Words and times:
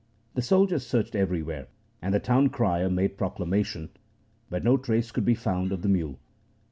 The 0.33 0.41
soldiers 0.41 0.83
searched 0.83 1.13
everywhere, 1.15 1.67
and 2.01 2.11
the 2.11 2.19
town 2.19 2.49
crier 2.49 2.89
made 2.89 3.19
proclamation, 3.19 3.89
but 4.49 4.63
no 4.63 4.75
trace 4.75 5.11
could 5.11 5.25
be 5.25 5.35
found 5.35 5.71
of 5.71 5.83
the 5.83 5.89
mule. 5.89 6.19